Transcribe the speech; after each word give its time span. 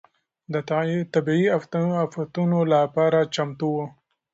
د 0.53 0.55
طبيعي 1.13 1.47
افتونو 2.17 2.59
لپاره 2.73 3.19
چمتو 3.35 3.67
و. 3.75 3.77